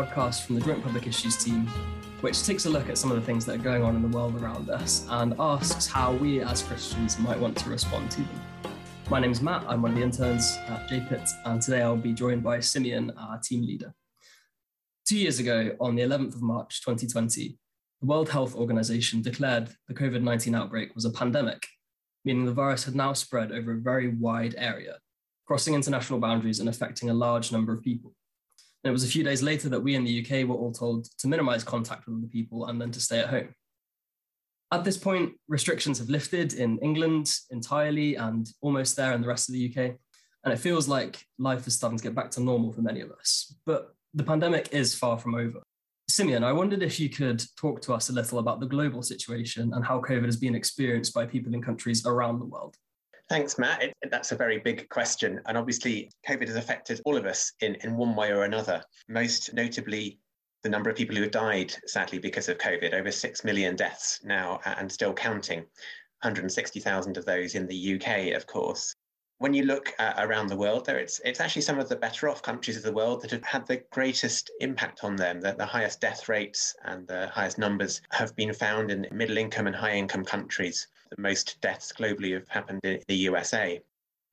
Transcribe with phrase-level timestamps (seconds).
[0.00, 1.66] podcast from the Joint Public Issues team,
[2.22, 4.08] which takes a look at some of the things that are going on in the
[4.08, 8.40] world around us and asks how we as Christians might want to respond to them.
[9.10, 12.14] My name is Matt, I'm one of the interns at JPIT, and today I'll be
[12.14, 13.92] joined by Simeon, our team leader.
[15.06, 17.58] Two years ago, on the 11th of March 2020,
[18.00, 21.66] the World Health Organization declared the COVID 19 outbreak was a pandemic,
[22.24, 24.96] meaning the virus had now spread over a very wide area
[25.50, 28.14] crossing international boundaries and affecting a large number of people.
[28.82, 31.06] And it was a few days later that we in the UK were all told
[31.18, 33.54] to minimize contact with other people and then to stay at home.
[34.72, 39.48] At this point, restrictions have lifted in England entirely and almost there in the rest
[39.48, 39.96] of the UK.
[40.44, 43.10] And it feels like life is starting to get back to normal for many of
[43.10, 43.54] us.
[43.66, 45.60] But the pandemic is far from over.
[46.08, 49.72] Simeon, I wondered if you could talk to us a little about the global situation
[49.74, 52.76] and how COVID has been experienced by people in countries around the world.
[53.30, 53.80] Thanks, Matt.
[53.80, 55.40] It, that's a very big question.
[55.46, 58.82] And obviously, COVID has affected all of us in, in one way or another.
[59.08, 60.18] Most notably,
[60.64, 64.18] the number of people who have died, sadly, because of COVID over 6 million deaths
[64.24, 65.60] now and still counting.
[66.22, 68.96] 160,000 of those in the UK, of course.
[69.40, 72.28] When you look uh, around the world, there it's it's actually some of the better
[72.28, 75.40] off countries of the world that have had the greatest impact on them.
[75.40, 79.66] That the highest death rates and the highest numbers have been found in middle income
[79.66, 83.80] and high income countries the most deaths globally have happened in the USA.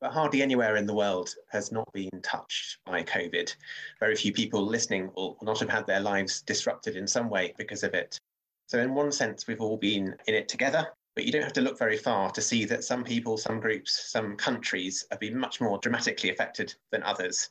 [0.01, 3.55] But hardly anywhere in the world has not been touched by COVID.
[4.01, 7.83] Very few people listening will not have had their lives disrupted in some way because
[7.83, 8.19] of it.
[8.65, 11.61] So, in one sense, we've all been in it together, but you don't have to
[11.61, 15.59] look very far to see that some people, some groups, some countries have been much
[15.59, 17.49] more dramatically affected than others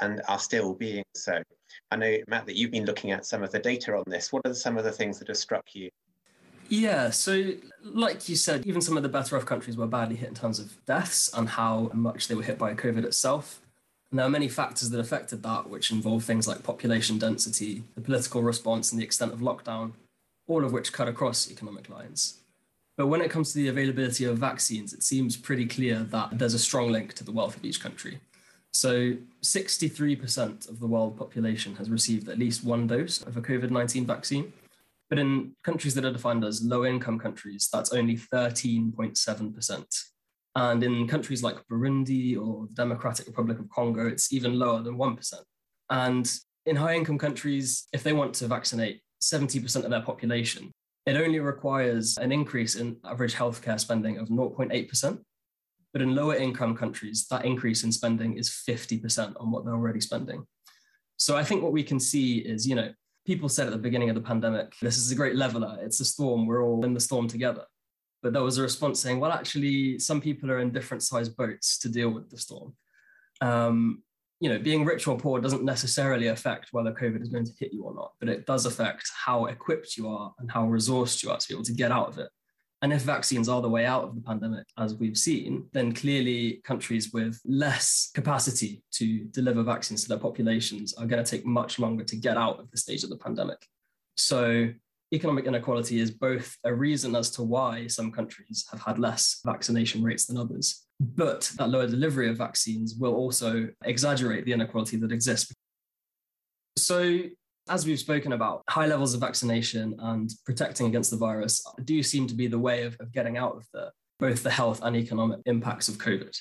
[0.00, 1.42] and are still being so.
[1.90, 4.32] I know, Matt, that you've been looking at some of the data on this.
[4.32, 5.90] What are some of the things that have struck you?
[6.68, 10.28] Yeah, so like you said, even some of the better off countries were badly hit
[10.28, 13.60] in terms of deaths and how much they were hit by COVID itself.
[14.12, 18.00] And there are many factors that affected that, which involve things like population density, the
[18.00, 19.94] political response, and the extent of lockdown,
[20.46, 22.38] all of which cut across economic lines.
[22.98, 26.54] But when it comes to the availability of vaccines, it seems pretty clear that there's
[26.54, 28.18] a strong link to the wealth of each country.
[28.72, 33.70] So 63% of the world population has received at least one dose of a COVID
[33.70, 34.52] 19 vaccine.
[35.08, 39.84] But in countries that are defined as low income countries, that's only 13.7%.
[40.56, 44.98] And in countries like Burundi or the Democratic Republic of Congo, it's even lower than
[44.98, 45.34] 1%.
[45.90, 46.30] And
[46.66, 50.72] in high income countries, if they want to vaccinate 70% of their population,
[51.08, 55.18] it only requires an increase in average healthcare spending of 0.8%.
[55.92, 60.00] But in lower income countries, that increase in spending is 50% on what they're already
[60.00, 60.44] spending.
[61.16, 62.92] So I think what we can see is, you know,
[63.26, 65.78] people said at the beginning of the pandemic, this is a great leveler.
[65.80, 66.46] It's a storm.
[66.46, 67.64] We're all in the storm together.
[68.22, 71.78] But there was a response saying, well, actually, some people are in different sized boats
[71.78, 72.74] to deal with the storm.
[73.40, 74.02] Um,
[74.40, 77.72] you know, being rich or poor doesn't necessarily affect whether COVID is going to hit
[77.72, 81.30] you or not, but it does affect how equipped you are and how resourced you
[81.30, 82.28] are to be able to get out of it.
[82.80, 86.60] And if vaccines are the way out of the pandemic, as we've seen, then clearly
[86.64, 91.80] countries with less capacity to deliver vaccines to their populations are going to take much
[91.80, 93.58] longer to get out of the stage of the pandemic.
[94.16, 94.72] So,
[95.12, 100.02] economic inequality is both a reason as to why some countries have had less vaccination
[100.02, 105.12] rates than others, but that lower delivery of vaccines will also exaggerate the inequality that
[105.12, 105.54] exists.
[106.76, 107.20] So,
[107.68, 112.26] as we've spoken about, high levels of vaccination and protecting against the virus do seem
[112.26, 115.40] to be the way of, of getting out of the, both the health and economic
[115.44, 116.36] impacts of COVID.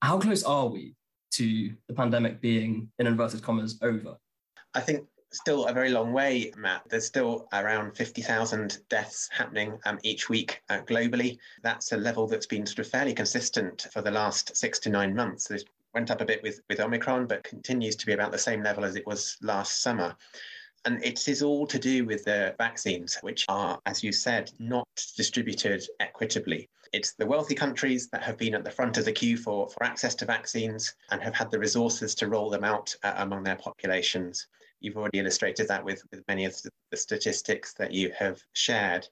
[0.00, 0.94] How close are we
[1.32, 4.16] to the pandemic being, in inverted commas, over?
[4.74, 6.82] I think still a very long way, Matt.
[6.88, 11.38] There's still around 50,000 deaths happening um, each week uh, globally.
[11.62, 15.14] That's a level that's been sort of fairly consistent for the last six to nine
[15.14, 15.50] months.
[15.50, 18.62] It went up a bit with, with Omicron, but continues to be about the same
[18.62, 20.16] level as it was last summer.
[20.86, 24.86] And it is all to do with the vaccines, which are, as you said, not
[25.16, 26.68] distributed equitably.
[26.92, 29.82] It's the wealthy countries that have been at the front of the queue for, for
[29.82, 33.56] access to vaccines and have had the resources to roll them out uh, among their
[33.56, 34.46] populations.
[34.80, 39.08] You've already illustrated that with, with many of the, statistics that you have shared.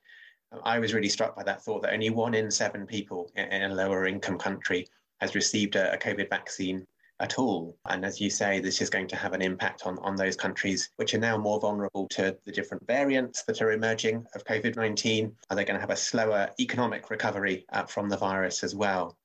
[0.63, 3.71] I was really struck by that thought that only one in seven people in, in
[3.73, 4.87] a lower income country
[5.21, 6.87] has received a, a COVID vaccine
[7.23, 7.77] at all.
[7.87, 10.91] And as you say, this is going to have an impact on, on those countries
[10.97, 15.35] which are now more vulnerable to the different variants that are emerging of COVID 19.
[15.49, 19.17] Are they going to have a slower economic recovery uh, from the virus as well?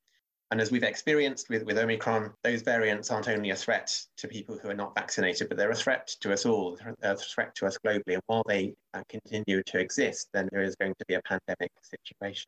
[0.50, 4.58] And as we've experienced with, with Omicron, those variants aren't only a threat to people
[4.58, 7.78] who are not vaccinated, but they're a threat to us all, a threat to us
[7.86, 8.14] globally.
[8.14, 11.72] And while they uh, continue to exist, then there is going to be a pandemic
[11.82, 12.46] situation.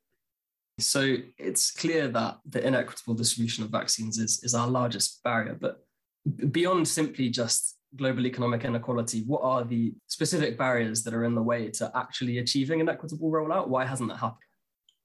[0.80, 5.58] So it's clear that the inequitable distribution of vaccines is, is our largest barrier.
[5.60, 5.84] But
[6.52, 11.44] beyond simply just global economic inequality, what are the specific barriers that are in the
[11.44, 13.68] way to actually achieving an equitable rollout?
[13.68, 14.49] Why hasn't that happened?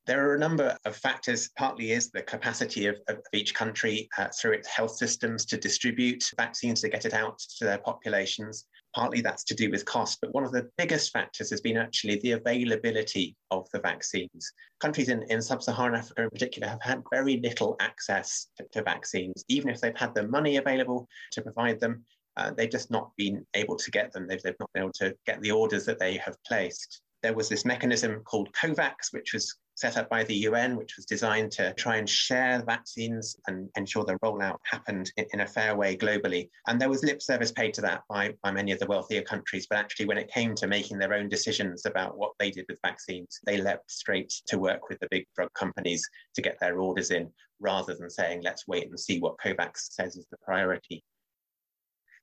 [0.07, 1.49] There are a number of factors.
[1.57, 6.31] Partly is the capacity of, of each country uh, through its health systems to distribute
[6.37, 8.67] vaccines to get it out to their populations.
[8.95, 12.17] Partly that's to do with cost, but one of the biggest factors has been actually
[12.17, 14.53] the availability of the vaccines.
[14.79, 18.83] Countries in, in sub Saharan Africa, in particular, have had very little access to, to
[18.83, 19.43] vaccines.
[19.49, 22.05] Even if they've had the money available to provide them,
[22.37, 24.29] uh, they've just not been able to get them.
[24.29, 27.49] They've, they've not been able to get the orders that they have placed there was
[27.49, 31.75] this mechanism called COVAX, which was set up by the UN, which was designed to
[31.75, 36.49] try and share vaccines and ensure the rollout happened in, in, a fair way globally.
[36.67, 39.67] And there was lip service paid to that by, by many of the wealthier countries.
[39.69, 42.79] But actually, when it came to making their own decisions about what they did with
[42.83, 47.11] vaccines, they leapt straight to work with the big drug companies to get their orders
[47.11, 47.31] in
[47.61, 51.03] rather than saying, let's wait and see what COVAX says is the priority.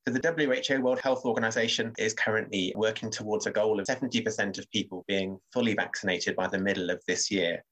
[0.07, 4.71] So the WHO World Health Organization is currently working towards a goal of 70% of
[4.71, 7.63] people being fully vaccinated by the middle of this year.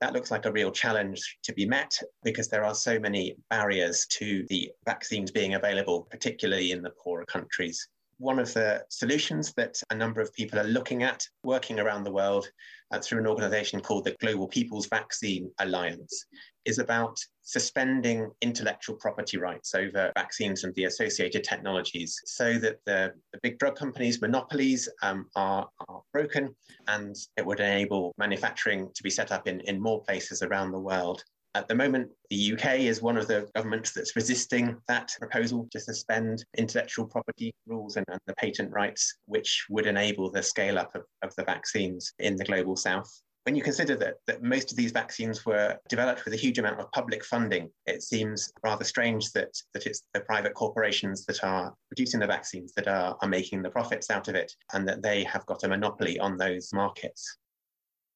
[0.00, 4.06] That looks like a real challenge to be met because there are so many barriers
[4.10, 7.88] to the vaccines being available, particularly in the poorer countries.
[8.20, 12.12] One of the solutions that a number of people are looking at working around the
[12.12, 12.46] world
[12.90, 16.26] uh, through an organization called the Global People's Vaccine Alliance
[16.66, 23.14] is about suspending intellectual property rights over vaccines and the associated technologies so that the,
[23.32, 26.54] the big drug companies' monopolies um, are, are broken
[26.88, 30.78] and it would enable manufacturing to be set up in, in more places around the
[30.78, 31.24] world.
[31.54, 35.80] At the moment, the UK is one of the governments that's resisting that proposal to
[35.80, 40.94] suspend intellectual property rules and, and the patent rights, which would enable the scale up
[40.94, 43.10] of, of the vaccines in the global south
[43.44, 46.78] when you consider that, that most of these vaccines were developed with a huge amount
[46.78, 51.74] of public funding, it seems rather strange that, that it's the private corporations that are
[51.88, 55.24] producing the vaccines that are, are making the profits out of it and that they
[55.24, 57.38] have got a monopoly on those markets.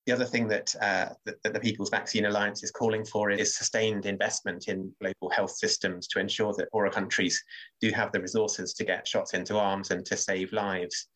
[0.07, 4.05] The other thing that, uh, that, the People's Vaccine Alliance is calling for is sustained
[4.05, 7.43] investment in global health systems to ensure that poorer countries
[7.81, 11.09] do have the resources to get shots into arms and to save lives.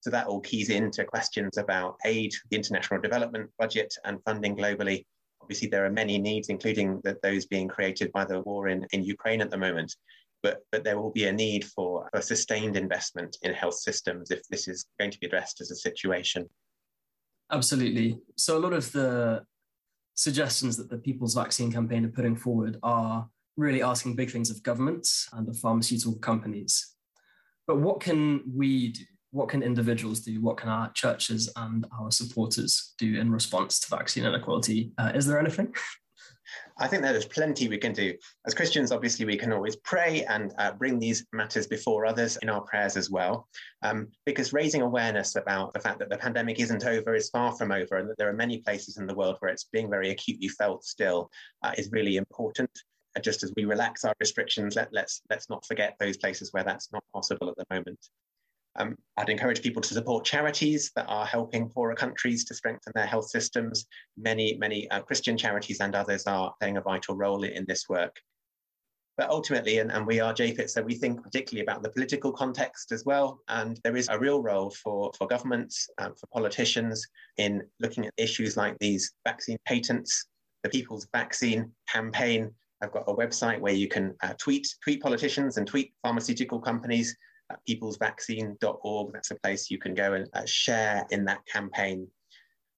[0.00, 5.04] So that all keys into questions about aid, the international development budget, and funding globally.
[5.42, 9.04] Obviously, there are many needs, including the, those being created by the war in, in
[9.04, 9.94] Ukraine at the moment.
[10.42, 14.40] But, but there will be a need for a sustained investment in health systems if
[14.48, 16.48] this is going to be addressed as a situation.
[17.52, 18.18] Absolutely.
[18.36, 19.44] So, a lot of the
[20.14, 24.62] suggestions that the People's Vaccine Campaign are putting forward are really asking big things of
[24.62, 26.94] governments and of pharmaceutical companies.
[27.66, 29.04] But what can we do?
[29.32, 30.40] what can individuals do?
[30.40, 34.92] What can our churches and our supporters do in response to vaccine inequality?
[34.98, 35.74] Uh, is there anything?
[36.80, 38.14] I think there's plenty we can do.
[38.46, 42.48] As Christians, obviously, we can always pray and uh, bring these matters before others in
[42.48, 43.46] our prayers as well.
[43.82, 47.70] Um, because raising awareness about the fact that the pandemic isn't over is far from
[47.70, 50.48] over, and that there are many places in the world where it's being very acutely
[50.48, 51.30] felt still
[51.62, 52.70] uh, is really important.
[53.14, 56.64] Uh, just as we relax our restrictions, let, let's let's not forget those places where
[56.64, 57.98] that's not possible at the moment.
[58.76, 63.06] Um, I'd encourage people to support charities that are helping poorer countries to strengthen their
[63.06, 63.86] health systems.
[64.16, 68.16] Many, many uh, Christian charities and others are playing a vital role in, this work.
[69.18, 72.92] But ultimately, and, and we are JPIT, so we think particularly about the political context
[72.92, 73.40] as well.
[73.48, 78.14] And there is a real role for, for governments, um, for politicians in looking at
[78.16, 80.26] issues like these vaccine patents,
[80.62, 82.50] the People's Vaccine Campaign.
[82.82, 87.14] I've got a website where you can uh, tweet, tweet politicians and tweet pharmaceutical companies
[87.68, 89.12] peoplesvaccine.org.
[89.12, 92.06] That's a place you can go and uh, share in that campaign.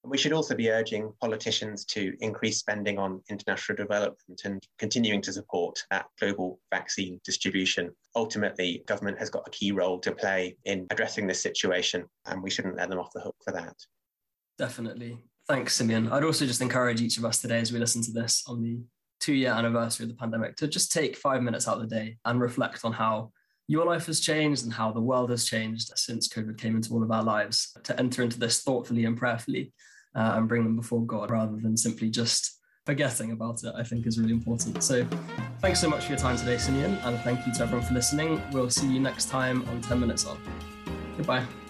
[0.03, 5.23] And we should also be urging politicians to increase spending on international development and continuing
[5.23, 7.91] to support that global vaccine distribution.
[8.17, 12.51] Ultimately, government has got a key role to play in addressing this situation, and we
[12.51, 13.77] shouldn't let them off the hook for that.
[14.59, 15.19] Definitely.
[15.47, 16.09] Thanks, Simeon.
[16.09, 18.81] I'd also just encourage each of us today as we listen to this on the
[19.21, 22.17] two year anniversary of the pandemic to just take five minutes out of the day
[22.25, 23.31] and reflect on how
[23.73, 27.03] your life has changed and how the world has changed since COVID came into all
[27.03, 29.73] of our lives, to enter into this thoughtfully and prayerfully
[30.15, 34.07] uh, and bring them before God rather than simply just forgetting about it, I think
[34.07, 34.83] is really important.
[34.83, 35.07] So
[35.61, 38.43] thanks so much for your time today, Simeon, and thank you to everyone for listening.
[38.53, 40.37] We'll see you next time on 10 Minutes On.
[41.17, 41.62] Goodbye.